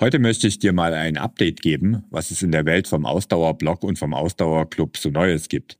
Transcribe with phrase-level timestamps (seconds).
[0.00, 3.84] Heute möchte ich dir mal ein Update geben, was es in der Welt vom Ausdauerblock
[3.84, 5.78] und vom Ausdauerclub so Neues gibt.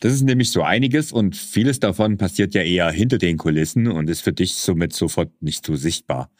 [0.00, 4.10] Das ist nämlich so einiges und vieles davon passiert ja eher hinter den Kulissen und
[4.10, 6.32] ist für dich somit sofort nicht so sichtbar.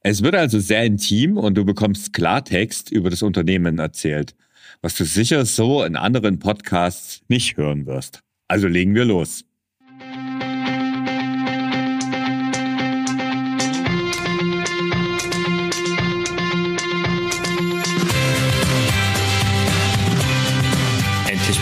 [0.00, 4.34] Es wird also sehr intim und du bekommst Klartext über das Unternehmen erzählt,
[4.82, 8.24] was du sicher so in anderen Podcasts nicht hören wirst.
[8.48, 9.44] Also legen wir los.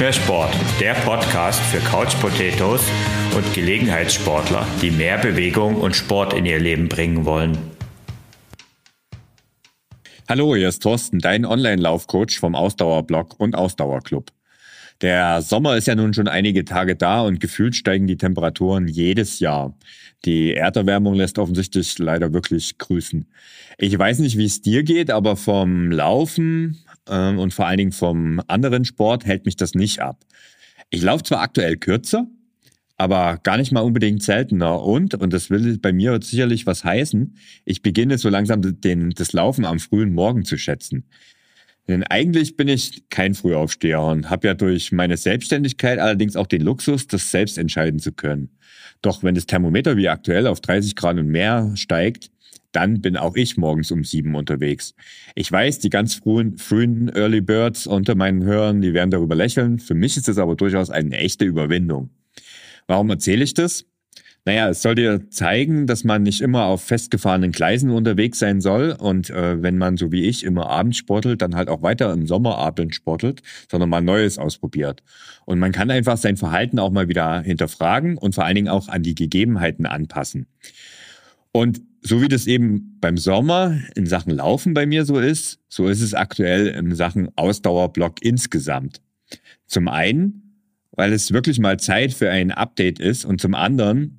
[0.03, 2.81] Mehr Sport, der Podcast für Couch Potatoes
[3.37, 7.57] und Gelegenheitssportler, die mehr Bewegung und Sport in ihr Leben bringen wollen.
[10.29, 14.33] Hallo, hier ist Thorsten, dein Online-Laufcoach vom Ausdauerblog und Ausdauerclub.
[15.03, 19.39] Der Sommer ist ja nun schon einige Tage da und gefühlt steigen die Temperaturen jedes
[19.39, 19.73] Jahr.
[20.25, 23.29] Die Erderwärmung lässt offensichtlich leider wirklich grüßen.
[23.79, 27.93] Ich weiß nicht, wie es dir geht, aber vom Laufen ähm, und vor allen Dingen
[27.93, 30.25] vom anderen Sport hält mich das nicht ab.
[30.91, 32.27] Ich laufe zwar aktuell kürzer,
[32.97, 34.83] aber gar nicht mal unbedingt seltener.
[34.83, 39.33] Und, und das will bei mir sicherlich was heißen, ich beginne so langsam den, das
[39.33, 41.05] Laufen am frühen Morgen zu schätzen.
[41.89, 46.63] Denn eigentlich bin ich kein Frühaufsteher und habe ja durch meine Selbstständigkeit allerdings auch den
[46.63, 48.51] Luxus, das selbst entscheiden zu können.
[49.03, 52.31] Doch wenn das Thermometer wie aktuell auf 30 Grad und mehr steigt,
[52.73, 54.95] dann bin auch ich morgens um sieben unterwegs.
[55.35, 59.79] Ich weiß, die ganz frühen, frühen Early Birds unter meinen Hörern, die werden darüber lächeln.
[59.79, 62.11] Für mich ist es aber durchaus eine echte Überwindung.
[62.87, 63.85] Warum erzähle ich das?
[64.45, 68.91] Naja, es soll dir zeigen, dass man nicht immer auf festgefahrenen Gleisen unterwegs sein soll
[68.99, 72.27] und äh, wenn man so wie ich immer abends sportelt, dann halt auch weiter im
[72.27, 75.05] Sommerabend sportelt, sondern mal Neues ausprobiert.
[75.45, 78.89] Und man kann einfach sein Verhalten auch mal wieder hinterfragen und vor allen Dingen auch
[78.89, 80.49] an die Gegebenheiten anpassen.
[81.53, 85.87] Und so wie das eben beim Sommer in Sachen Laufen bei mir so ist, so
[85.87, 89.01] ist es aktuell in Sachen Ausdauerblock insgesamt.
[89.67, 90.59] Zum einen,
[90.91, 94.19] weil es wirklich mal Zeit für ein Update ist und zum anderen,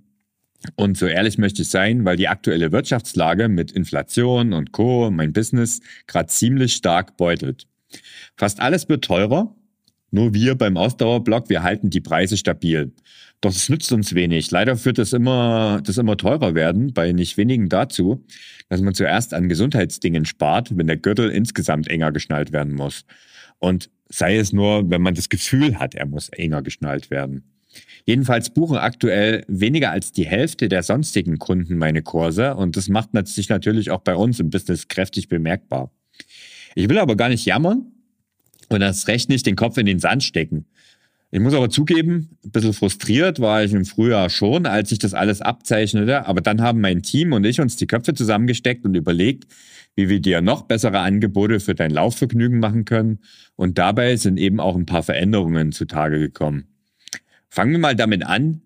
[0.75, 5.11] und so ehrlich möchte ich sein, weil die aktuelle Wirtschaftslage mit Inflation und Co.
[5.11, 7.67] mein Business gerade ziemlich stark beutelt.
[8.37, 9.53] Fast alles wird teurer,
[10.13, 12.93] nur wir beim Ausdauerblock, wir halten die Preise stabil.
[13.41, 14.51] Doch es nützt uns wenig.
[14.51, 18.23] Leider führt das immer, das immer teurer werden bei nicht wenigen dazu,
[18.69, 23.05] dass man zuerst an Gesundheitsdingen spart, wenn der Gürtel insgesamt enger geschnallt werden muss.
[23.59, 27.43] Und sei es nur, wenn man das Gefühl hat, er muss enger geschnallt werden.
[28.05, 33.09] Jedenfalls buchen aktuell weniger als die Hälfte der sonstigen Kunden meine Kurse und das macht
[33.27, 35.91] sich natürlich auch bei uns im Business kräftig bemerkbar.
[36.75, 37.91] Ich will aber gar nicht jammern
[38.73, 40.65] und das Recht nicht den Kopf in den Sand stecken.
[41.31, 45.15] Ich muss aber zugeben, ein bisschen frustriert war ich im Frühjahr schon, als ich das
[45.15, 46.27] alles abzeichnete.
[46.27, 49.47] Aber dann haben mein Team und ich uns die Köpfe zusammengesteckt und überlegt,
[49.95, 53.17] wie wir dir noch bessere Angebote für dein Laufvergnügen machen können.
[53.55, 56.65] Und dabei sind eben auch ein paar Veränderungen zutage gekommen.
[57.49, 58.61] Fangen wir mal damit an,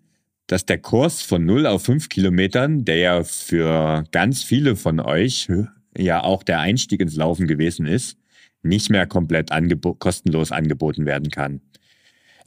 [0.46, 5.48] dass der Kurs von 0 auf 5 Kilometern, der ja für ganz viele von euch
[5.96, 8.17] ja auch der Einstieg ins Laufen gewesen ist,
[8.62, 11.60] nicht mehr komplett angebo kostenlos angeboten werden kann.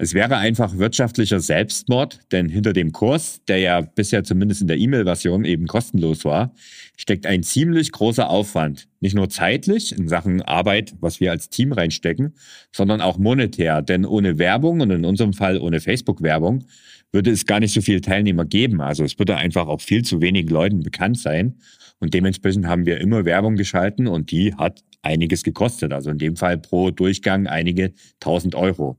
[0.03, 4.79] Es wäre einfach wirtschaftlicher Selbstmord, denn hinter dem Kurs, der ja bisher zumindest in der
[4.79, 6.55] E-Mail-Version eben kostenlos war,
[6.97, 8.88] steckt ein ziemlich großer Aufwand.
[8.99, 12.33] Nicht nur zeitlich in Sachen Arbeit, was wir als Team reinstecken,
[12.72, 13.83] sondern auch monetär.
[13.83, 16.66] Denn ohne Werbung und in unserem Fall ohne Facebook-Werbung
[17.11, 18.81] würde es gar nicht so viele Teilnehmer geben.
[18.81, 21.57] Also es würde einfach auch viel zu wenigen Leuten bekannt sein.
[22.01, 25.94] Und dementsprechend haben wir immer Werbung geschalten und die hat einiges gekostet.
[25.94, 28.97] Also in dem Fall pro Durchgang einige tausend Euro.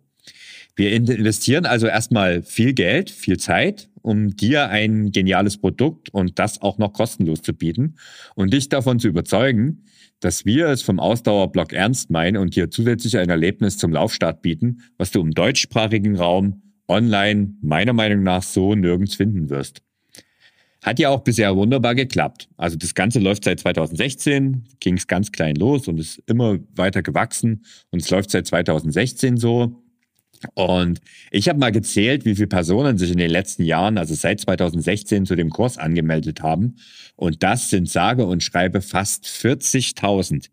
[0.74, 6.62] Wir investieren also erstmal viel Geld, viel Zeit, um dir ein geniales Produkt und das
[6.62, 7.96] auch noch kostenlos zu bieten
[8.36, 9.84] und dich davon zu überzeugen,
[10.20, 14.82] dass wir es vom Ausdauerblock ernst meinen und dir zusätzlich ein Erlebnis zum Laufstart bieten,
[14.96, 19.82] was du im deutschsprachigen Raum online meiner Meinung nach so nirgends finden wirst.
[20.82, 22.48] Hat ja auch bisher wunderbar geklappt.
[22.56, 27.03] Also das Ganze läuft seit 2016, ging es ganz klein los und ist immer weiter
[27.03, 29.83] gewachsen und es läuft seit 2016 so.
[30.54, 34.41] Und ich habe mal gezählt, wie viele Personen sich in den letzten Jahren, also seit
[34.41, 36.77] 2016, zu dem Kurs angemeldet haben.
[37.15, 40.48] Und das sind sage und schreibe fast 40.000.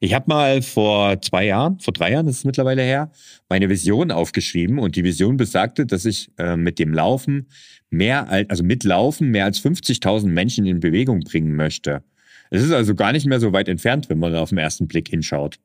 [0.00, 3.12] Ich habe mal vor zwei Jahren, vor drei Jahren, das ist mittlerweile her,
[3.48, 7.48] meine Vision aufgeschrieben und die Vision besagte, dass ich äh, mit dem Laufen
[7.90, 12.02] mehr als, also mit Laufen mehr als 50.000 Menschen in Bewegung bringen möchte.
[12.50, 15.08] Es ist also gar nicht mehr so weit entfernt, wenn man auf den ersten Blick
[15.08, 15.58] hinschaut.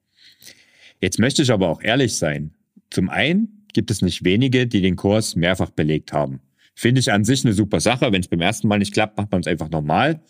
[1.02, 2.54] Jetzt möchte ich aber auch ehrlich sein.
[2.90, 6.40] Zum einen gibt es nicht wenige, die den Kurs mehrfach belegt haben.
[6.76, 8.12] Finde ich an sich eine super Sache.
[8.12, 10.22] Wenn es beim ersten Mal nicht klappt, macht man es einfach normal.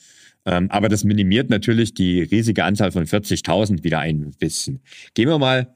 [0.48, 4.80] Ähm, aber das minimiert natürlich die riesige Anzahl von 40.000 wieder ein bisschen.
[5.14, 5.76] Gehen wir mal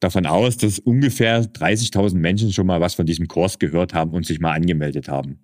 [0.00, 4.24] davon aus, dass ungefähr 30.000 Menschen schon mal was von diesem Kurs gehört haben und
[4.24, 5.40] sich mal angemeldet haben.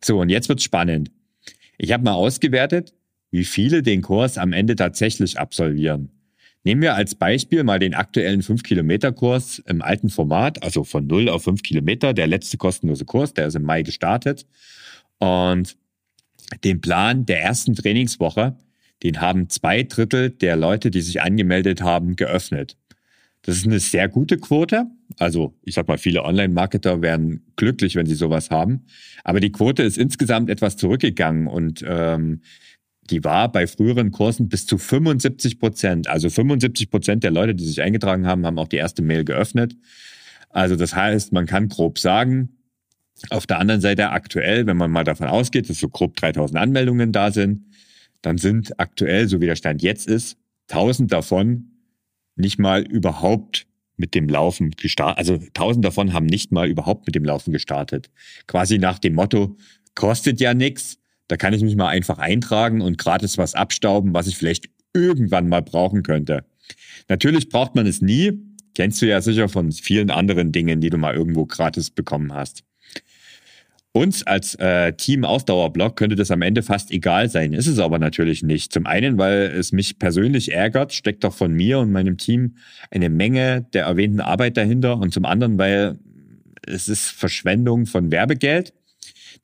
[0.00, 1.10] So, und jetzt wird's spannend.
[1.78, 2.94] Ich habe mal ausgewertet,
[3.32, 6.10] wie viele den Kurs am Ende tatsächlich absolvieren.
[6.62, 11.42] Nehmen wir als Beispiel mal den aktuellen 5-Kilometer-Kurs im alten Format, also von 0 auf
[11.42, 14.46] 5 Kilometer, der letzte kostenlose Kurs, der ist im Mai gestartet.
[15.18, 15.76] Und
[16.64, 18.56] den Plan der ersten Trainingswoche,
[19.02, 22.76] den haben zwei Drittel der Leute, die sich angemeldet haben, geöffnet.
[23.42, 24.86] Das ist eine sehr gute Quote.
[25.18, 28.86] Also ich sag mal, viele Online-Marketer wären glücklich, wenn sie sowas haben.
[29.24, 32.42] Aber die Quote ist insgesamt etwas zurückgegangen und ähm,
[33.10, 36.08] die war bei früheren Kursen bis zu 75 Prozent.
[36.08, 39.76] Also 75 Prozent der Leute, die sich eingetragen haben, haben auch die erste Mail geöffnet.
[40.50, 42.50] Also das heißt, man kann grob sagen,
[43.30, 47.12] auf der anderen Seite aktuell, wenn man mal davon ausgeht, dass so grob 3000 Anmeldungen
[47.12, 47.66] da sind,
[48.22, 50.36] dann sind aktuell, so wie der Stand jetzt ist,
[50.70, 51.72] 1000 davon
[52.36, 53.66] nicht mal überhaupt
[53.96, 55.18] mit dem Laufen gestartet.
[55.18, 58.10] Also 1000 davon haben nicht mal überhaupt mit dem Laufen gestartet.
[58.46, 59.56] Quasi nach dem Motto,
[59.94, 60.98] kostet ja nichts,
[61.28, 65.48] da kann ich mich mal einfach eintragen und gratis was abstauben, was ich vielleicht irgendwann
[65.48, 66.44] mal brauchen könnte.
[67.08, 68.32] Natürlich braucht man es nie.
[68.74, 72.64] Kennst du ja sicher von vielen anderen Dingen, die du mal irgendwo gratis bekommen hast.
[73.94, 77.98] Uns als äh, Team Ausdauerblock könnte das am Ende fast egal sein, ist es aber
[77.98, 78.72] natürlich nicht.
[78.72, 82.56] Zum einen, weil es mich persönlich ärgert, steckt doch von mir und meinem Team
[82.90, 85.98] eine Menge der erwähnten Arbeit dahinter und zum anderen, weil
[86.66, 88.72] es ist Verschwendung von Werbegeld,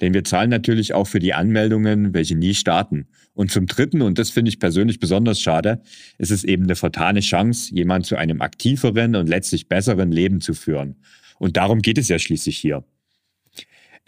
[0.00, 3.06] denn wir zahlen natürlich auch für die Anmeldungen, welche nie starten.
[3.34, 5.82] Und zum Dritten, und das finde ich persönlich besonders schade,
[6.16, 10.54] ist es eben eine vertane Chance, jemand zu einem aktiveren und letztlich besseren Leben zu
[10.54, 10.96] führen.
[11.38, 12.82] Und darum geht es ja schließlich hier.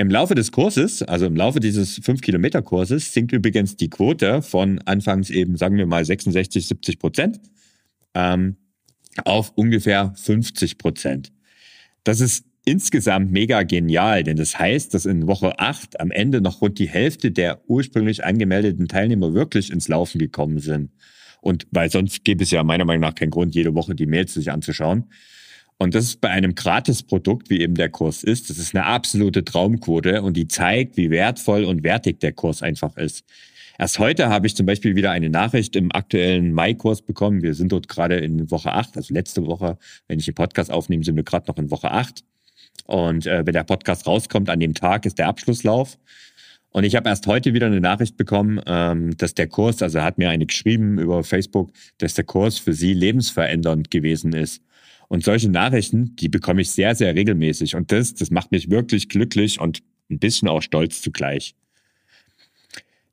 [0.01, 5.29] Im Laufe des Kurses, also im Laufe dieses 5-Kilometer-Kurses, sinkt übrigens die Quote von anfangs
[5.29, 7.41] eben, sagen wir mal, 66, 70 Prozent
[8.15, 8.57] ähm,
[9.27, 11.33] auf ungefähr 50 Prozent.
[12.03, 16.63] Das ist insgesamt mega genial, denn das heißt, dass in Woche 8 am Ende noch
[16.63, 20.93] rund die Hälfte der ursprünglich angemeldeten Teilnehmer wirklich ins Laufen gekommen sind.
[21.43, 24.33] Und weil sonst gäbe es ja meiner Meinung nach keinen Grund, jede Woche die Mails
[24.33, 25.11] sich anzuschauen.
[25.83, 29.47] Und das ist bei einem Gratisprodukt, wie eben der Kurs ist, das ist eine absolute
[29.47, 33.25] Traumquote und die zeigt, wie wertvoll und wertig der Kurs einfach ist.
[33.79, 37.41] Erst heute habe ich zum Beispiel wieder eine Nachricht im aktuellen Mai-Kurs bekommen.
[37.41, 41.03] Wir sind dort gerade in Woche 8, also letzte Woche, wenn ich den Podcast aufnehme,
[41.03, 42.25] sind wir gerade noch in Woche 8.
[42.85, 45.97] Und äh, wenn der Podcast rauskommt, an dem Tag ist der Abschlusslauf.
[46.73, 50.19] Und ich habe erst heute wieder eine Nachricht bekommen, ähm, dass der Kurs, also hat
[50.19, 54.63] mir eine geschrieben über Facebook, dass der Kurs für sie lebensverändernd gewesen ist.
[55.11, 57.75] Und solche Nachrichten, die bekomme ich sehr, sehr regelmäßig.
[57.75, 61.57] Und das, das macht mich wirklich glücklich und ein bisschen auch stolz zugleich.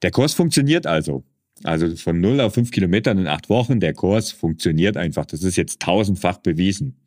[0.03, 1.23] Der Kurs funktioniert also.
[1.63, 5.25] Also von 0 auf 5 Kilometern in acht Wochen, der Kurs funktioniert einfach.
[5.25, 7.01] Das ist jetzt tausendfach bewiesen.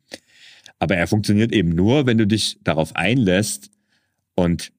[0.77, 3.71] Aber er funktioniert eben nur, wenn du dich darauf einlässt.
[4.35, 4.73] Und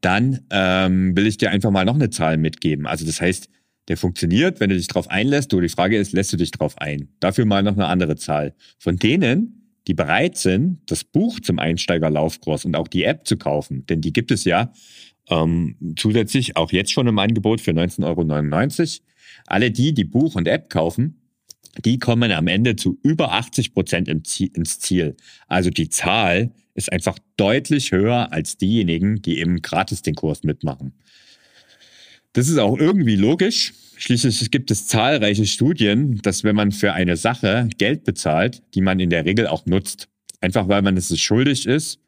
[0.00, 2.86] dann ähm, will ich dir einfach mal noch eine Zahl mitgeben.
[2.86, 3.50] Also das heißt,
[3.88, 5.52] der funktioniert, wenn du dich darauf einlässt.
[5.54, 7.08] Oder die Frage ist, lässt du dich darauf ein?
[7.20, 8.54] Dafür mal noch eine andere Zahl.
[8.78, 13.86] Von denen, die bereit sind, das Buch zum Einsteigerlaufkurs und auch die App zu kaufen,
[13.86, 14.72] denn die gibt es ja
[15.28, 19.04] ähm, zusätzlich auch jetzt schon im Angebot für 19,99 Euro.
[19.46, 21.20] Alle die, die Buch und App kaufen,
[21.84, 25.16] die kommen am Ende zu über 80 Prozent ins Ziel.
[25.46, 30.94] Also die Zahl ist einfach deutlich höher als diejenigen, die eben gratis den Kurs mitmachen.
[32.36, 33.72] Das ist auch irgendwie logisch.
[33.96, 39.00] Schließlich gibt es zahlreiche Studien, dass wenn man für eine Sache Geld bezahlt, die man
[39.00, 40.08] in der Regel auch nutzt,
[40.42, 41.98] einfach weil man es schuldig ist.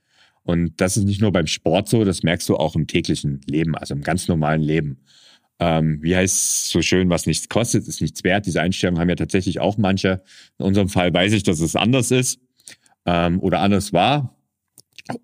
[0.43, 3.75] Und das ist nicht nur beim Sport so, das merkst du auch im täglichen Leben,
[3.75, 4.99] also im ganz normalen Leben.
[5.61, 8.45] Ähm, wie heißt so schön, was nichts kostet, ist nichts wert.
[8.45, 10.23] Diese Einstellung haben ja tatsächlich auch manche.
[10.59, 12.39] In unserem Fall weiß ich, dass es anders ist
[13.07, 14.37] ähm, oder anders war.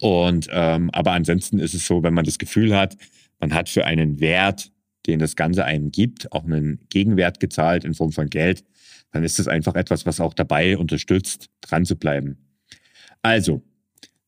[0.01, 2.97] Und ähm, aber ansonsten ist es so, wenn man das Gefühl hat,
[3.39, 4.71] man hat für einen Wert
[5.07, 8.65] den das Ganze einem gibt, auch einen Gegenwert gezahlt in Form von Geld,
[9.13, 12.37] dann ist es einfach etwas, was auch dabei unterstützt, dran zu bleiben.
[13.23, 13.63] Also,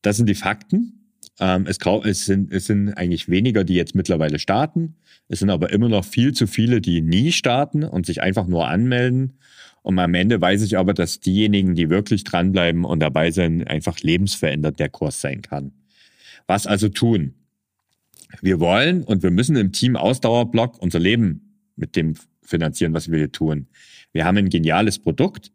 [0.03, 1.11] das sind die Fakten.
[1.41, 4.97] Ähm, es, sind, es sind eigentlich weniger, die jetzt mittlerweile starten.
[5.29, 8.69] Es sind aber immer noch viel zu viele, die nie starten und sich einfach nur
[8.69, 9.39] anmelden.
[9.83, 14.01] Und am Ende weiß ich aber, dass diejenigen, die wirklich dranbleiben und dabei sind, einfach
[14.01, 15.73] lebensverändert der Kurs sein kann.
[16.47, 17.35] Was also tun?
[18.41, 23.19] Wir wollen und wir müssen im Team Ausdauerblock unser Leben mit dem finanzieren, was wir
[23.19, 23.69] hier tun.
[24.13, 25.53] Wir haben ein geniales Produkt,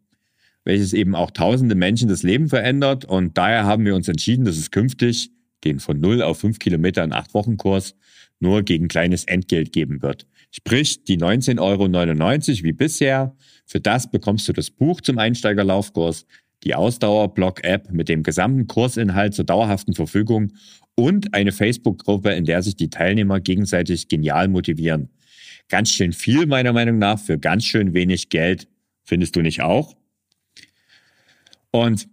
[0.64, 4.56] welches eben auch tausende Menschen das Leben verändert und daher haben wir uns entschieden, dass
[4.56, 5.30] es künftig
[5.64, 7.94] den von 0 auf 5 Kilometer in 8 Wochen Kurs
[8.40, 10.26] nur gegen kleines Entgelt geben wird.
[10.50, 16.26] Sprich, die 19,99 Euro wie bisher, für das bekommst du das Buch zum Einsteigerlaufkurs,
[16.64, 20.52] die Ausdauerblock-App mit dem gesamten Kursinhalt zur dauerhaften Verfügung
[20.94, 25.10] und eine Facebook-Gruppe, in der sich die Teilnehmer gegenseitig genial motivieren.
[25.68, 28.68] Ganz schön viel meiner Meinung nach für ganz schön wenig Geld.
[29.04, 29.96] Findest du nicht auch?
[31.70, 32.08] Und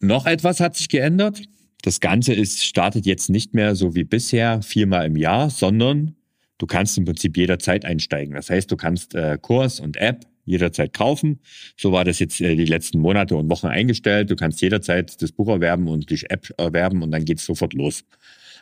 [0.00, 1.42] noch etwas hat sich geändert.
[1.82, 6.16] Das Ganze ist, startet jetzt nicht mehr so wie bisher viermal im Jahr, sondern
[6.58, 8.34] du kannst im Prinzip jederzeit einsteigen.
[8.34, 11.40] Das heißt, du kannst äh, Kurs und App jederzeit kaufen.
[11.76, 14.30] So war das jetzt äh, die letzten Monate und Wochen eingestellt.
[14.30, 18.04] Du kannst jederzeit das Buch erwerben und die App erwerben und dann geht's sofort los.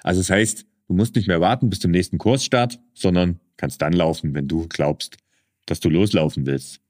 [0.02, 3.92] Also das heißt, du musst nicht mehr warten bis zum nächsten Kursstart, sondern kannst dann
[3.92, 5.16] laufen, wenn du glaubst,
[5.66, 6.80] dass du loslaufen willst.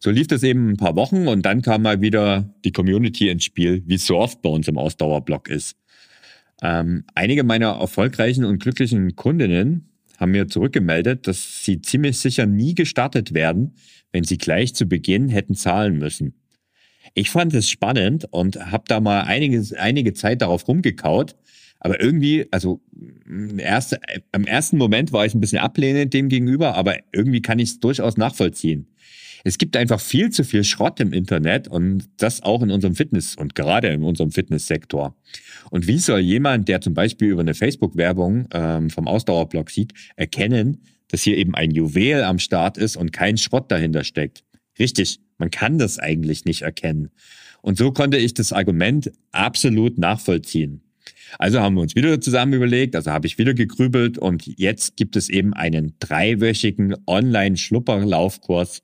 [0.00, 3.44] So lief das eben ein paar Wochen und dann kam mal wieder die Community ins
[3.44, 5.76] Spiel, wie es so oft bei uns im Ausdauerblock ist.
[6.62, 12.74] Ähm, einige meiner erfolgreichen und glücklichen Kundinnen haben mir zurückgemeldet, dass sie ziemlich sicher nie
[12.74, 13.74] gestartet werden,
[14.12, 16.34] wenn sie gleich zu Beginn hätten zahlen müssen.
[17.14, 21.36] Ich fand es spannend und habe da mal einige, einige Zeit darauf rumgekaut.
[21.80, 22.82] Aber irgendwie, also
[23.56, 23.98] erste,
[24.32, 27.80] im ersten Moment war ich ein bisschen ablehnend dem gegenüber, aber irgendwie kann ich es
[27.80, 28.86] durchaus nachvollziehen.
[29.44, 33.34] Es gibt einfach viel zu viel Schrott im Internet und das auch in unserem Fitness
[33.34, 35.16] und gerade in unserem Fitnesssektor.
[35.70, 40.82] Und wie soll jemand, der zum Beispiel über eine Facebook-Werbung ähm, vom Ausdauerblog sieht, erkennen,
[41.10, 44.44] dass hier eben ein Juwel am Start ist und kein Schrott dahinter steckt?
[44.78, 47.10] Richtig, man kann das eigentlich nicht erkennen.
[47.62, 50.82] Und so konnte ich das Argument absolut nachvollziehen.
[51.38, 55.16] Also haben wir uns wieder zusammen überlegt, also habe ich wieder gegrübelt und jetzt gibt
[55.16, 58.82] es eben einen dreiwöchigen Online-Schlupperlaufkurs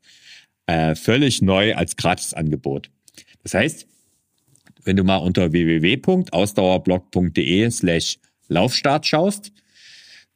[0.67, 2.91] äh, völlig neu als Gratisangebot.
[3.43, 3.89] Das heißt,
[4.85, 8.19] wenn du mal unter www.ausdauerblog.de slash
[8.49, 9.53] Laufstart schaust,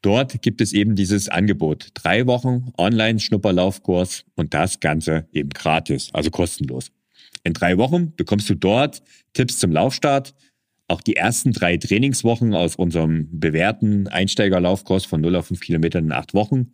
[0.02, 1.88] dort gibt es eben dieses Angebot.
[1.94, 6.90] Drei Wochen Online-Schnupperlaufkurs und das Ganze eben gratis, also kostenlos.
[7.44, 9.02] In drei Wochen bekommst du dort
[9.32, 10.34] Tipps zum Laufstart,
[10.88, 16.12] auch die ersten drei Trainingswochen aus unserem bewährten Einsteigerlaufkurs von 0 auf 5 Kilometern in
[16.12, 16.72] acht Wochen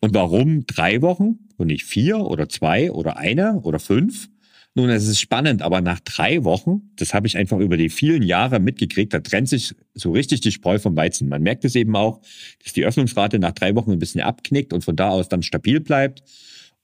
[0.00, 4.29] und warum drei Wochen und nicht vier oder zwei oder eine oder fünf?
[4.74, 8.22] Nun, es ist spannend, aber nach drei Wochen, das habe ich einfach über die vielen
[8.22, 11.28] Jahre mitgekriegt, da trennt sich so richtig die Spreu vom Weizen.
[11.28, 12.20] Man merkt es eben auch,
[12.62, 15.80] dass die Öffnungsrate nach drei Wochen ein bisschen abknickt und von da aus dann stabil
[15.80, 16.22] bleibt.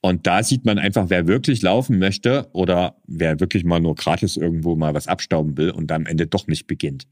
[0.01, 4.37] Und da sieht man einfach, wer wirklich laufen möchte oder wer wirklich mal nur gratis
[4.37, 7.07] irgendwo mal was abstauben will und am Ende doch nicht beginnt.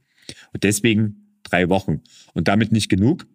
[0.53, 2.01] Und deswegen drei Wochen.
[2.33, 3.25] Und damit nicht genug.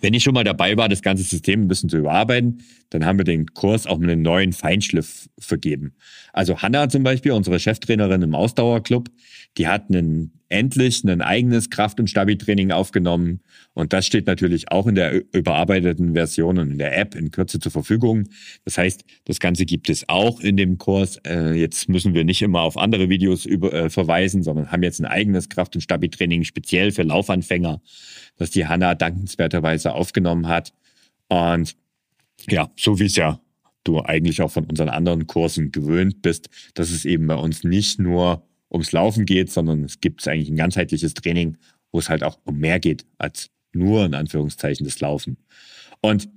[0.00, 3.18] Wenn ich schon mal dabei war, das ganze System ein bisschen zu überarbeiten, dann haben
[3.18, 5.94] wir den Kurs auch mit einem neuen Feinschliff vergeben.
[6.32, 9.08] Also Hanna zum Beispiel, unsere Cheftrainerin im Ausdauerclub,
[9.56, 13.40] die hat einen, endlich ein eigenes Kraft- und Stabi-Training aufgenommen.
[13.74, 17.58] Und das steht natürlich auch in der überarbeiteten Version und in der App in Kürze
[17.60, 18.28] zur Verfügung.
[18.64, 21.18] Das heißt, das Ganze gibt es auch in dem Kurs.
[21.26, 25.00] Äh, jetzt müssen wir nicht immer auf andere Videos über, äh, verweisen, sondern haben jetzt
[25.00, 27.80] ein eigenes Kraft- und Stabi-Training speziell für Laufanfänger,
[28.36, 30.72] das die Hanna dankenswerterweise aufgenommen hat.
[31.28, 31.76] Und
[32.48, 33.40] ja, so wie es ja
[33.84, 37.98] du eigentlich auch von unseren anderen Kursen gewöhnt bist, dass es eben bei uns nicht
[37.98, 41.56] nur ums Laufen geht, sondern es gibt eigentlich ein ganzheitliches Training,
[41.92, 45.36] wo es halt auch um mehr geht als nur in Anführungszeichen das Laufen.
[46.00, 46.28] Und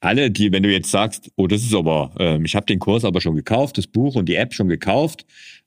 [0.00, 3.04] alle, die, wenn du jetzt sagst, oh, das ist aber, ähm, ich habe den Kurs
[3.04, 5.24] aber schon gekauft, das Buch und die App schon gekauft,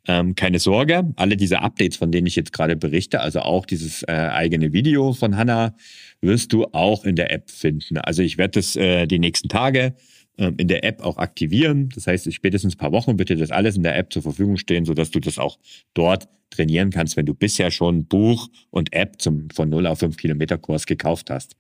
[0.07, 4.03] ähm, keine Sorge, alle diese Updates, von denen ich jetzt gerade berichte, also auch dieses
[4.03, 5.75] äh, eigene Video von Hanna,
[6.21, 7.97] wirst du auch in der App finden.
[7.97, 9.95] Also ich werde das äh, die nächsten Tage
[10.38, 11.89] in der App auch aktivieren.
[11.96, 14.58] Das heißt, spätestens ein paar Wochen wird dir das alles in der App zur Verfügung
[14.58, 15.58] stehen, sodass du das auch
[15.94, 20.15] dort trainieren kannst, wenn du bisher schon Buch und App zum von 0 auf 5
[20.17, 21.56] Kilometer Kurs gekauft hast.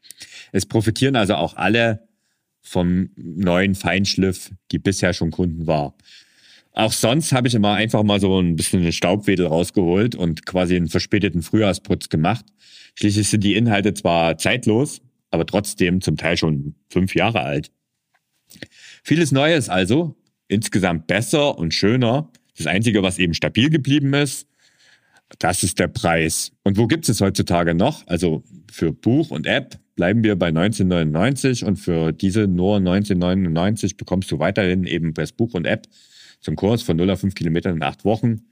[0.51, 2.07] Es profitieren also auch alle
[2.61, 5.95] vom neuen Feinschliff, die bisher schon Kunden war.
[6.73, 10.75] Auch sonst habe ich immer einfach mal so ein bisschen eine Staubwedel rausgeholt und quasi
[10.75, 12.45] einen verspäteten Frühjahrsputz gemacht.
[12.93, 17.71] Schließlich sind die Inhalte zwar zeitlos, aber trotzdem zum Teil schon fünf Jahre alt.
[19.03, 20.15] Vieles Neues also,
[20.47, 22.31] insgesamt besser und schöner.
[22.57, 24.47] Das Einzige, was eben stabil geblieben ist,
[25.39, 26.51] das ist der Preis.
[26.63, 28.05] Und wo gibt es heutzutage noch?
[28.07, 34.31] Also für Buch und App bleiben wir bei 1999 und für diese nur 1999 bekommst
[34.31, 35.87] du weiterhin eben das Buch und App
[36.39, 38.43] zum Kurs von 0 auf 5 Kilometern in acht Wochen.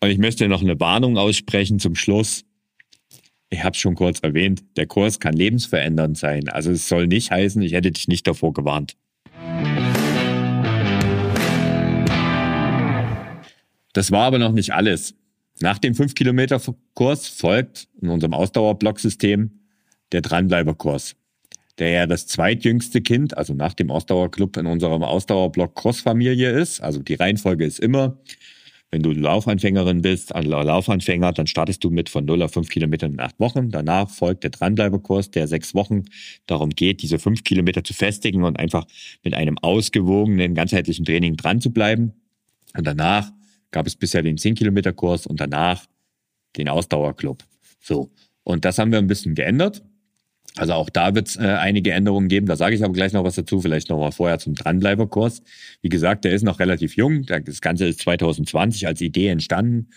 [0.00, 2.44] Und ich möchte noch eine Warnung aussprechen zum Schluss.
[3.56, 6.50] Ich habe es schon kurz erwähnt, der Kurs kann lebensverändernd sein.
[6.50, 8.98] Also es soll nicht heißen, ich hätte dich nicht davor gewarnt.
[13.94, 15.14] Das war aber noch nicht alles.
[15.60, 19.50] Nach dem 5-Kilometer-Kurs folgt in unserem Ausdauerblocksystem
[20.12, 21.16] der Dranbleiberkurs.
[21.78, 26.80] der ja das zweitjüngste Kind, also nach dem Ausdauerclub in unserem Ausdauerblock Cross-Familie ist.
[26.80, 28.18] Also die Reihenfolge ist immer,
[28.90, 33.14] wenn du Laufanfängerin bist, also Laufanfänger, dann startest du mit von 0 auf 5 Kilometern
[33.14, 33.70] in acht Wochen.
[33.70, 36.04] Danach folgt der Dranbleiberkurs, der sechs Wochen
[36.46, 38.86] darum geht, diese fünf Kilometer zu festigen und einfach
[39.24, 42.12] mit einem ausgewogenen, ganzheitlichen Training dran zu bleiben.
[42.76, 43.30] Und danach
[43.72, 45.84] gab es bisher den 10 Kilometer Kurs und danach
[46.56, 47.42] den Ausdauerclub.
[47.80, 48.10] So.
[48.44, 49.82] Und das haben wir ein bisschen geändert.
[50.58, 52.46] Also auch da wird es äh, einige Änderungen geben.
[52.46, 55.42] Da sage ich aber gleich noch was dazu, vielleicht noch mal vorher zum Dranbleiberkurs.
[55.82, 57.24] Wie gesagt, der ist noch relativ jung.
[57.26, 59.88] Das Ganze ist 2020 als Idee entstanden.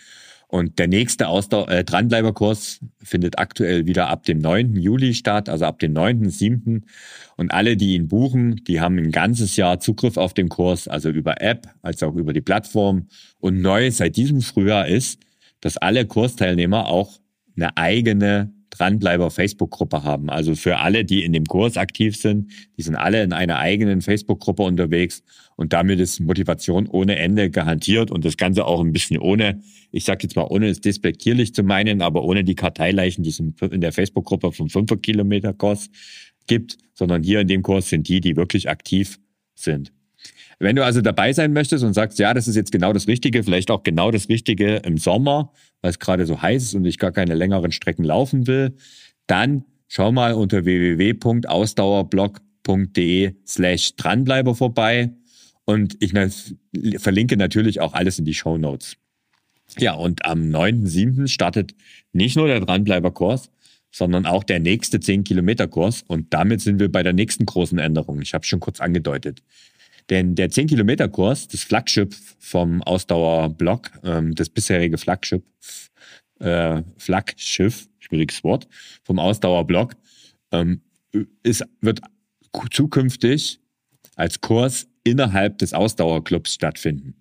[0.50, 4.74] Und der nächste Ausdau äh, Dranbleiberkurs findet aktuell wieder ab dem 9.
[4.74, 6.82] Juli statt, also ab dem 9.7.
[7.36, 11.08] Und alle, die ihn buchen, die haben ein ganzes Jahr Zugriff auf den Kurs, also
[11.08, 13.06] über App, als auch über die Plattform.
[13.38, 15.20] Und neu seit diesem Frühjahr ist,
[15.60, 17.20] dass alle Kursteilnehmer auch
[17.54, 20.30] eine eigene Dranbleiber Facebook-Gruppe haben.
[20.30, 24.00] Also für alle, die in dem Kurs aktiv sind, die sind alle in einer eigenen
[24.00, 25.22] Facebook-Gruppe unterwegs
[25.56, 29.60] und damit ist Motivation ohne Ende garantiert und das Ganze auch ein bisschen ohne,
[29.90, 33.40] ich sage jetzt mal, ohne es despektierlich zu meinen, aber ohne die Karteileichen, die es
[33.40, 35.90] in der Facebook-Gruppe vom 5 Kilometer Kurs
[36.46, 39.18] gibt, sondern hier in dem Kurs sind die, die wirklich aktiv
[39.54, 39.92] sind.
[40.62, 43.42] Wenn du also dabei sein möchtest und sagst, ja, das ist jetzt genau das Richtige,
[43.42, 46.98] vielleicht auch genau das Richtige im Sommer, weil es gerade so heiß ist und ich
[46.98, 48.76] gar keine längeren Strecken laufen will,
[49.26, 55.14] dann schau mal unter www.ausdauerblog.de slash dranbleiber vorbei
[55.64, 56.12] und ich
[56.98, 58.98] verlinke natürlich auch alles in die Show Notes.
[59.78, 61.28] Ja, und am 9.7.
[61.28, 61.74] startet
[62.12, 63.50] nicht nur der Dranbleiber-Kurs,
[63.92, 66.04] sondern auch der nächste 10-Kilometer-Kurs.
[66.06, 68.20] Und damit sind wir bei der nächsten großen Änderung.
[68.20, 69.42] Ich habe schon kurz angedeutet.
[70.10, 75.42] Denn der 10-Kilometer-Kurs, das Flaggschiff vom Ausdauerblock, ähm, das bisherige Flaggschiff,
[76.40, 78.66] äh, Flaggschiff, schwieriges Wort,
[79.04, 79.94] vom Ausdauerblock,
[80.50, 80.82] ähm,
[81.42, 82.00] ist, wird
[82.72, 83.60] zukünftig
[84.16, 87.14] als Kurs innerhalb des Ausdauerclubs stattfinden.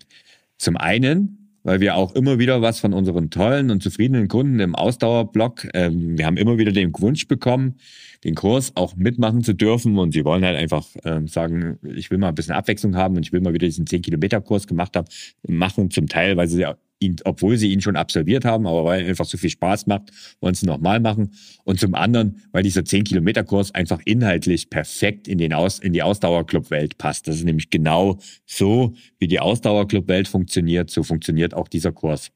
[0.57, 4.75] Zum einen weil wir auch immer wieder was von unseren tollen und zufriedenen Kunden im
[4.75, 7.75] Ausdauerblock, ähm, wir haben immer wieder den Wunsch bekommen,
[8.23, 9.97] den Kurs auch mitmachen zu dürfen.
[9.97, 13.25] Und sie wollen halt einfach ähm, sagen, ich will mal ein bisschen Abwechslung haben und
[13.25, 15.07] ich will mal wieder diesen 10-Kilometer-Kurs gemacht haben,
[15.47, 16.65] machen zum Teil, weil sie
[16.99, 20.53] ihn, obwohl sie ihn schon absolviert haben, aber weil einfach so viel Spaß macht, wollen
[20.53, 21.31] sie nochmal machen.
[21.63, 26.97] Und zum anderen, weil dieser 10-Kilometer-Kurs einfach inhaltlich perfekt in, den Aus, in die Ausdauerclub-Welt
[26.97, 27.27] passt.
[27.27, 32.31] Das ist nämlich genau so, wie die Ausdauerclub-Welt funktioniert, so funktioniert auch dieser Kurs.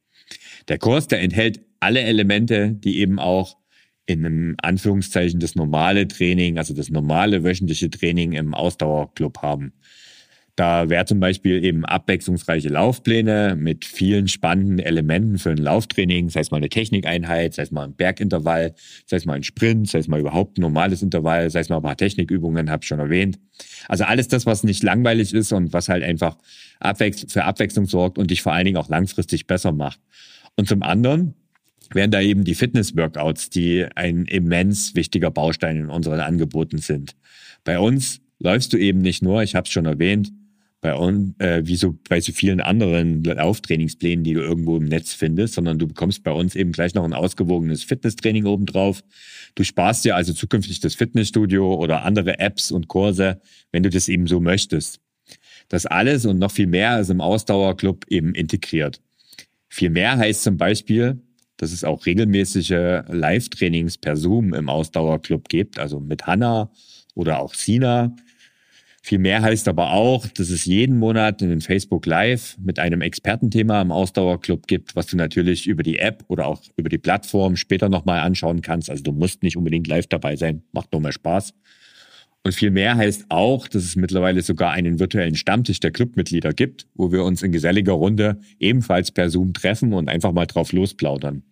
[0.69, 3.57] Der Kurs, der enthält alle Elemente, die eben auch
[4.05, 9.73] in einem Anführungszeichen das normale Training, also das normale wöchentliche Training im Ausdauerclub haben.
[10.55, 16.41] Da wäre zum Beispiel eben abwechslungsreiche Laufpläne mit vielen spannenden Elementen für ein Lauftraining, sei
[16.41, 18.75] es mal eine Technikeinheit, sei es mal ein Bergintervall,
[19.07, 21.77] sei es mal ein Sprint, sei es mal überhaupt ein normales Intervall, sei es mal
[21.77, 23.39] ein paar Technikübungen, habe ich schon erwähnt.
[23.87, 26.37] Also alles das, was nicht langweilig ist und was halt einfach
[27.27, 29.99] für Abwechslung sorgt und dich vor allen Dingen auch langfristig besser macht.
[30.55, 31.33] Und zum anderen
[31.91, 37.15] wären da eben die Fitness-Workouts, die ein immens wichtiger Baustein in unseren Angeboten sind.
[37.63, 40.31] Bei uns läufst du eben nicht nur, ich habe es schon erwähnt,
[40.83, 40.91] bei
[41.39, 45.79] äh, wie so bei so vielen anderen Lauftrainingsplänen, die du irgendwo im Netz findest, sondern
[45.79, 49.01] du bekommst bei uns eben gleich noch ein ausgewogenes Fitnesstraining obendrauf.
[49.55, 53.41] Du sparst dir also zukünftig das Fitnessstudio oder andere Apps und Kurse,
[53.71, 54.99] wenn du das eben so möchtest.
[55.69, 59.01] Das alles und noch viel mehr ist im Ausdauerclub eben integriert.
[59.69, 61.21] Viel mehr heißt zum Beispiel,
[61.55, 66.71] dass es auch regelmäßige Live-Trainings per Zoom im Ausdauerclub gibt, also mit Hanna
[67.15, 68.13] oder auch Sina
[69.05, 73.81] viel mehr heißt aber auch, dass es jeden Monat einen Facebook Live mit einem Expertenthema
[73.81, 77.89] im Ausdauerclub gibt, was du natürlich über die App oder auch über die Plattform später
[77.89, 78.89] nochmal anschauen kannst.
[78.89, 81.53] Also du musst nicht unbedingt live dabei sein, macht nur mehr Spaß.
[82.45, 86.87] Und viel mehr heißt auch, dass es mittlerweile sogar einen virtuellen Stammtisch der Clubmitglieder gibt,
[86.95, 91.43] wo wir uns in geselliger Runde ebenfalls per Zoom treffen und einfach mal drauf losplaudern.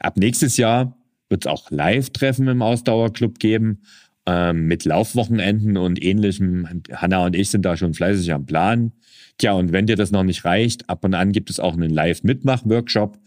[0.00, 0.96] Ab nächstes Jahr
[1.28, 3.82] wird es auch Live-Treffen im Ausdauerclub geben,
[4.26, 6.82] ähm, mit Laufwochenenden und ähnlichem.
[6.92, 8.92] Hanna und ich sind da schon fleißig am Plan.
[9.38, 11.90] Tja, und wenn dir das noch nicht reicht, ab und an gibt es auch einen
[11.90, 13.18] Live-Mitmach-Workshop.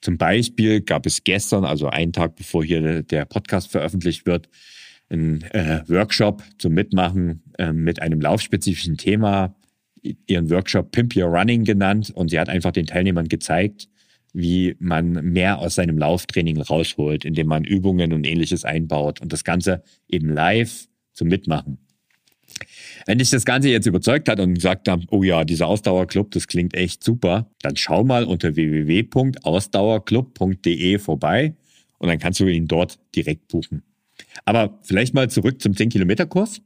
[0.00, 4.48] Zum Beispiel gab es gestern, also einen Tag bevor hier der Podcast veröffentlicht wird,
[5.10, 9.54] einen äh, Workshop zum Mitmachen äh, mit einem laufspezifischen Thema,
[10.26, 12.10] ihren Workshop Pimp Your Running genannt.
[12.14, 13.88] Und sie hat einfach den Teilnehmern gezeigt,
[14.32, 19.42] wie man mehr aus seinem Lauftraining rausholt, indem man Übungen und ähnliches einbaut und das
[19.44, 21.78] Ganze eben live zum Mitmachen.
[23.06, 26.46] Wenn dich das Ganze jetzt überzeugt hat und gesagt hat, oh ja, dieser Ausdauerclub, das
[26.46, 31.54] klingt echt super, dann schau mal unter www.ausdauerclub.de vorbei
[31.98, 33.82] und dann kannst du ihn dort direkt buchen.
[34.44, 36.60] Aber vielleicht mal zurück zum 10-Kilometer-Kurs.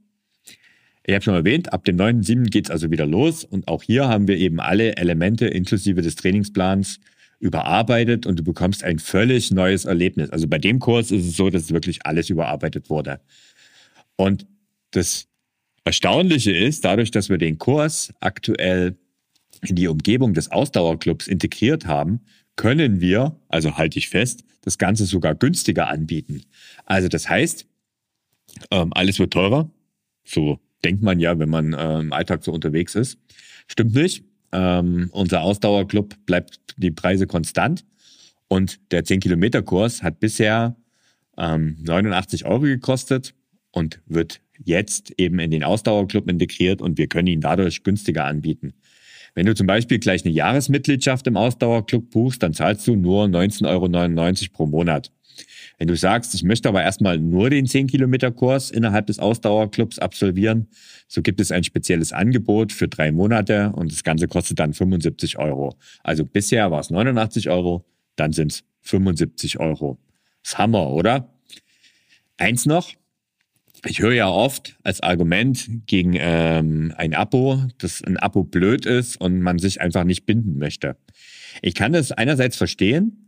[1.07, 2.51] Ich habe schon erwähnt, ab dem 9.7.
[2.51, 6.17] geht es also wieder los und auch hier haben wir eben alle Elemente inklusive des
[6.17, 6.99] Trainingsplans
[7.39, 10.31] überarbeitet und du bekommst ein völlig neues Erlebnis.
[10.31, 13.21] Also bei dem Kurs ist es so, dass wirklich alles überarbeitet wurde.
[14.17, 14.47] Und
[14.93, 15.27] das
[15.85, 18.97] Erstaunliche ist, dadurch, dass wir den Kurs aktuell
[19.63, 22.21] in die Umgebung des Ausdauerclubs integriert haben,
[22.57, 26.43] können wir, also halte ich fest, das Ganze sogar günstiger anbieten.
[26.87, 27.67] Also das heißt,
[28.71, 29.71] ähm, alles wird teurer.
[30.25, 33.19] So denkt man ja, wenn man äh, im Alltag so unterwegs ist.
[33.67, 34.25] Stimmt nicht.
[34.55, 37.85] Ähm, unser Ausdauerclub bleibt die Preise konstant.
[38.47, 40.77] Und der 10-Kilometer-Kurs hat bisher
[41.37, 43.35] ähm, 89 Euro gekostet
[43.73, 48.75] und wird jetzt eben in den Ausdauerclub integriert und wir können ihn dadurch günstiger anbieten.
[49.35, 53.67] Wenn du zum Beispiel gleich eine Jahresmitgliedschaft im Ausdauerclub buchst, dann zahlst du nur 19,99
[53.69, 55.11] Euro pro Monat.
[55.79, 60.69] Wenn du sagst, ich möchte aber erstmal nur den 10-Kilometer-Kurs innerhalb des Ausdauerclubs absolvieren,
[61.09, 65.39] so gibt es ein spezielles Angebot für drei Monate und das Ganze kostet dann 75
[65.39, 65.77] Euro.
[66.03, 67.85] Also bisher war es 89 Euro,
[68.17, 69.99] dann sind es 75 Euro.
[70.43, 71.31] Das Hammer, oder?
[72.37, 72.91] Eins noch,
[73.87, 79.21] ich höre ja oft als Argument gegen ähm, ein Abo, dass ein Abo blöd ist
[79.21, 80.97] und man sich einfach nicht binden möchte.
[81.61, 83.24] Ich kann das einerseits verstehen,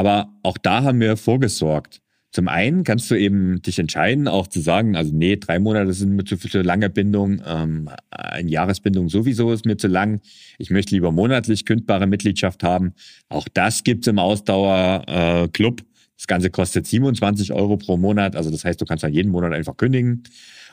[0.00, 2.00] aber auch da haben wir vorgesorgt.
[2.32, 6.16] Zum einen kannst du eben dich entscheiden, auch zu sagen, also nee, drei Monate sind
[6.16, 10.22] mir zu, zu lange Bindung, ähm, eine Jahresbindung sowieso ist mir zu lang.
[10.56, 12.94] Ich möchte lieber monatlich kündbare Mitgliedschaft haben.
[13.28, 15.80] Auch das gibt's im Ausdauerclub.
[15.80, 15.84] Äh,
[16.16, 18.36] das Ganze kostet 27 Euro pro Monat.
[18.36, 20.22] Also das heißt, du kannst dann jeden Monat einfach kündigen.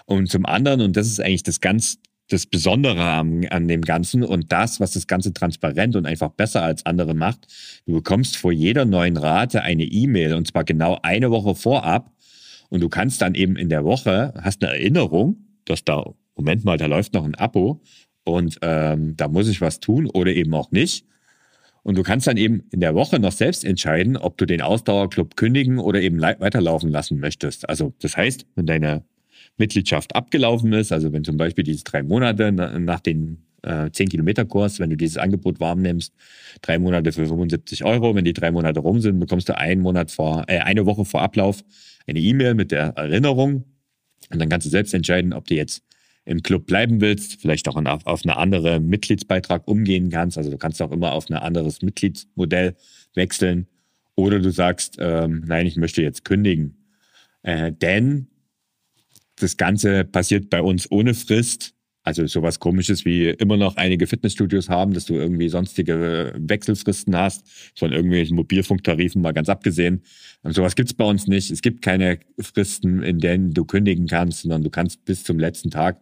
[0.06, 1.98] Und zum anderen, und das ist eigentlich das ganz
[2.30, 6.62] das Besondere an, an dem Ganzen und das, was das Ganze transparent und einfach besser
[6.63, 7.48] als andere macht,
[7.86, 12.12] du bekommst vor jeder neuen Rate eine E-Mail und zwar genau eine Woche vorab
[12.70, 16.78] und du kannst dann eben in der Woche, hast eine Erinnerung, dass da, Moment mal,
[16.78, 17.82] da läuft noch ein Abo
[18.26, 21.06] und ähm, da muss ich was tun oder eben auch nicht.
[21.84, 25.38] Und du kannst dann eben in der Woche noch selbst entscheiden, ob du den Ausdauerclub
[25.38, 27.70] kündigen oder eben weiterlaufen lassen möchtest.
[27.70, 29.06] Also das heißt, wenn deine
[29.58, 34.46] Mitgliedschaft abgelaufen ist, also wenn zum Beispiel diese drei Monate nach den äh, 10 Kilometer
[34.46, 36.13] Kurs, wenn du dieses Angebot warm nimmst,
[36.62, 40.12] drei Monate für 75 Euro, wenn die drei Monate rum sind, bekommst du einen Monat
[40.12, 41.63] vor, äh, eine Woche vor Ablauf
[42.06, 43.65] eine E-Mail mit der Erinnerung
[44.32, 45.84] und dann kannst du selbst entscheiden, ob du jetzt
[46.26, 50.38] im Club bleiben willst, vielleicht auch auf, auf eine andere Mitgliedsbeitrag umgehen kannst.
[50.38, 52.76] Also du kannst auch immer auf ein anderes Mitgliedsmodell
[53.13, 53.67] wechseln.
[54.15, 56.76] Oder du sagst, ähm, nein, ich möchte jetzt kündigen.
[57.43, 58.28] Äh, denn
[59.39, 61.73] das Ganze passiert bei uns ohne Frist.
[62.04, 67.45] Also sowas komisches wie immer noch einige Fitnessstudios haben, dass du irgendwie sonstige Wechselfristen hast,
[67.76, 70.04] von irgendwelchen Mobilfunktarifen mal ganz abgesehen.
[70.41, 71.52] Und sowas gibt's bei uns nicht.
[71.52, 75.69] Es gibt keine Fristen, in denen du kündigen kannst, sondern du kannst bis zum letzten
[75.69, 76.02] Tag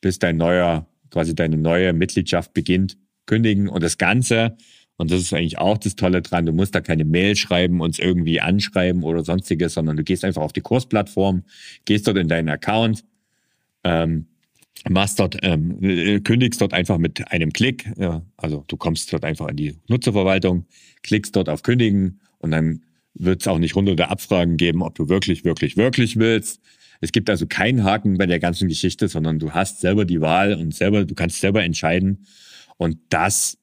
[0.00, 4.56] bis dein neuer, quasi deine neue Mitgliedschaft beginnt, kündigen und das Ganze.
[5.00, 6.44] Und das ist eigentlich auch das Tolle dran.
[6.44, 10.42] Du musst da keine Mail schreiben, uns irgendwie anschreiben oder sonstiges, sondern du gehst einfach
[10.42, 11.44] auf die Kursplattform,
[11.86, 13.06] gehst dort in deinen Account,
[13.82, 14.26] ähm,
[14.90, 17.90] machst dort, ähm, kündigst dort einfach mit einem Klick.
[17.96, 20.66] Ja, also du kommst dort einfach in die Nutzerverwaltung,
[21.02, 22.82] klickst dort auf Kündigen und dann
[23.14, 26.60] wird es auch nicht hunderte Abfragen geben, ob du wirklich, wirklich, wirklich willst.
[27.00, 30.52] Es gibt also keinen Haken bei der ganzen Geschichte, sondern du hast selber die Wahl
[30.52, 32.26] und selber, du kannst selber entscheiden.
[32.76, 33.56] Und das,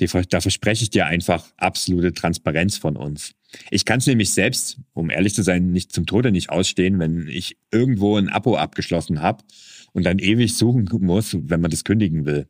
[0.00, 3.34] die, da verspreche ich dir einfach absolute Transparenz von uns.
[3.70, 7.28] Ich kann es nämlich selbst, um ehrlich zu sein, nicht zum Tode nicht ausstehen, wenn
[7.28, 9.44] ich irgendwo ein Abo abgeschlossen habe
[9.92, 12.48] und dann ewig suchen muss, wenn man das kündigen will.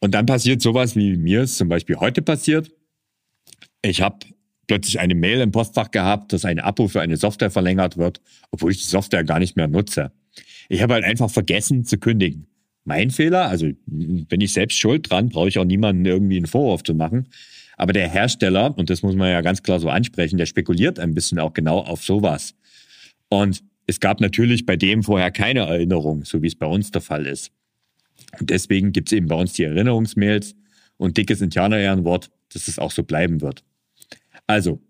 [0.00, 2.70] Und dann passiert sowas, wie mir es zum Beispiel heute passiert.
[3.80, 4.26] Ich habe
[4.66, 8.72] plötzlich eine Mail im Postfach gehabt, dass ein Abo für eine Software verlängert wird, obwohl
[8.72, 10.12] ich die Software gar nicht mehr nutze.
[10.68, 12.46] Ich habe halt einfach vergessen zu kündigen.
[12.84, 16.82] Mein Fehler, also bin ich selbst schuld dran, brauche ich auch niemanden irgendwie einen Vorwurf
[16.82, 17.28] zu machen.
[17.76, 21.14] Aber der Hersteller, und das muss man ja ganz klar so ansprechen, der spekuliert ein
[21.14, 22.54] bisschen auch genau auf sowas.
[23.28, 27.00] Und es gab natürlich bei dem vorher keine Erinnerung, so wie es bei uns der
[27.00, 27.50] Fall ist.
[28.38, 30.54] Und deswegen gibt es eben bei uns die Erinnerungsmails
[30.96, 33.64] und dickes Indianer-Ehrenwort, dass es auch so bleiben wird.
[34.46, 34.80] Also,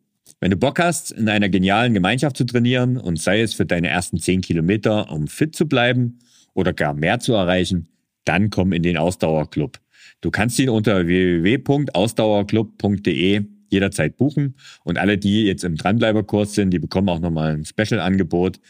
[0.40, 3.88] wenn du Bock hast, in einer genialen Gemeinschaft zu trainieren und sei es für deine
[3.88, 6.18] ersten 10 Kilometer, um fit zu bleiben
[6.54, 7.88] oder gar mehr zu erreichen,
[8.24, 9.78] dann komm in den Ausdauerclub.
[10.20, 16.78] Du kannst ihn unter www.ausdauerclub.de jederzeit buchen und alle, die jetzt im Dranbleiberkurs sind, die
[16.78, 18.60] bekommen auch nochmal ein Special-Angebot.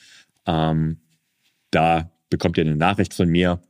[0.46, 0.98] Ähm,
[1.70, 3.60] da bekommt ihr eine Nachricht von mir.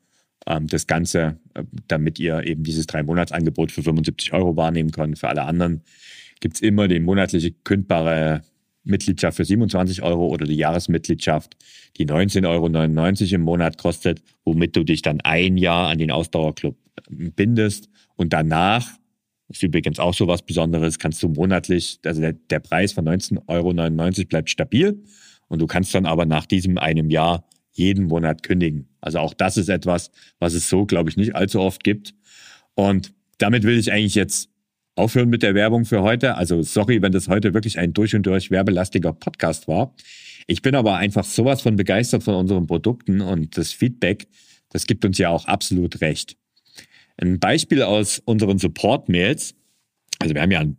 [0.47, 5.19] Ähm, das Ganze, äh, damit ihr eben dieses Drei-Monats-Angebot für 75 Euro wahrnehmen könnt.
[5.19, 5.83] Für alle anderen
[6.41, 8.43] gibt es immer den monatliche kündbare
[8.85, 11.57] Mitgliedschaft für 27 Euro oder die Jahresmitgliedschaft,
[11.97, 16.77] die 19,99 Euro im Monat kostet, womit du dich dann ein Jahr an den Ausdauerclub
[17.09, 18.89] bindest und danach
[19.49, 23.49] ist übrigens auch so was Besonderes, kannst du monatlich, also der, der Preis von 19,99
[23.49, 25.03] Euro bleibt stabil
[25.49, 28.89] und du kannst dann aber nach diesem einem Jahr jeden Monat kündigen.
[29.01, 32.15] Also auch das ist etwas, was es so, glaube ich, nicht allzu oft gibt.
[32.75, 34.49] Und damit will ich eigentlich jetzt
[34.97, 36.37] aufhören mit der Werbung für heute.
[36.37, 39.95] Also sorry, wenn das heute wirklich ein durch und durch werbelastiger Podcast war.
[40.47, 44.29] Ich bin aber einfach sowas von begeistert von unseren Produkten und das Feedback,
[44.71, 46.37] das gibt uns ja auch absolut recht.
[47.17, 49.55] Ein Beispiel aus unseren Support-Mails.
[50.19, 50.77] Also wir haben ja ein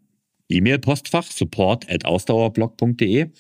[0.50, 3.32] E-Mail-Postfach, support at ausdauerblog.de.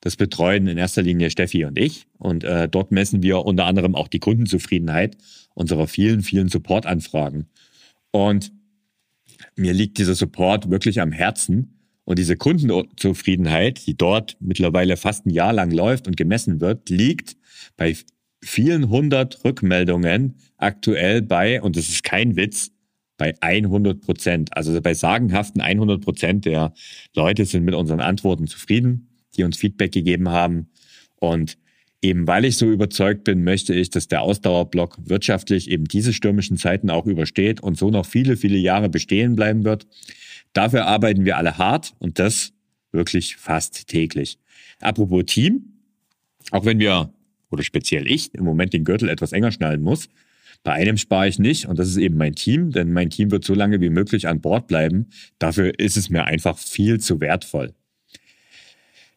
[0.00, 2.06] Das betreuen in erster Linie Steffi und ich.
[2.18, 5.16] Und äh, dort messen wir unter anderem auch die Kundenzufriedenheit
[5.54, 7.48] unserer vielen, vielen Support-Anfragen.
[8.10, 8.52] Und
[9.56, 11.80] mir liegt dieser Support wirklich am Herzen.
[12.04, 17.36] Und diese Kundenzufriedenheit, die dort mittlerweile fast ein Jahr lang läuft und gemessen wird, liegt
[17.76, 17.96] bei
[18.42, 22.72] vielen hundert Rückmeldungen aktuell bei, und das ist kein Witz,
[23.16, 24.54] bei 100 Prozent.
[24.56, 26.74] Also bei sagenhaften 100 Prozent der
[27.14, 30.68] Leute sind mit unseren Antworten zufrieden die uns Feedback gegeben haben.
[31.16, 31.58] Und
[32.04, 36.58] eben weil ich so überzeugt bin, möchte ich, dass der Ausdauerblock wirtschaftlich eben diese stürmischen
[36.58, 39.86] Zeiten auch übersteht und so noch viele, viele Jahre bestehen bleiben wird.
[40.52, 42.52] Dafür arbeiten wir alle hart und das
[42.92, 44.38] wirklich fast täglich.
[44.80, 45.64] Apropos Team,
[46.50, 47.12] auch wenn wir,
[47.50, 50.08] oder speziell ich, im Moment den Gürtel etwas enger schnallen muss,
[50.62, 53.44] bei einem spare ich nicht und das ist eben mein Team, denn mein Team wird
[53.44, 55.08] so lange wie möglich an Bord bleiben.
[55.38, 57.74] Dafür ist es mir einfach viel zu wertvoll.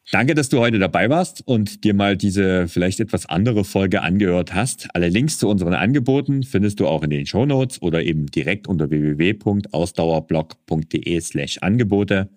[0.10, 4.56] Danke, dass du heute dabei warst und dir mal diese vielleicht etwas andere Folge angehört
[4.56, 4.88] hast.
[4.94, 8.70] Alle Links zu unseren Angeboten findest du auch in den Show Notes oder eben direkt
[8.70, 12.30] unter www.ausdauerblog.de slash Angebote.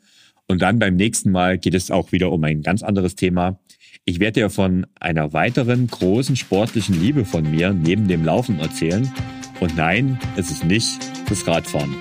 [0.49, 3.61] Und dann beim nächsten Mal geht es auch wieder um ein ganz anderes Thema.
[4.05, 9.09] Ich werde dir von einer weiteren großen sportlichen Liebe von mir neben dem Laufen erzählen.
[9.61, 11.95] Und nein, es ist nicht das Radfahren.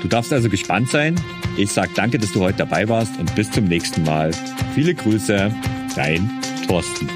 [0.00, 1.16] Du darfst also gespannt sein.
[1.56, 4.30] Ich sage danke, dass du heute dabei warst und bis zum nächsten Mal.
[4.74, 5.52] Viele Grüße,
[5.96, 6.30] dein
[6.66, 7.08] Thorsten.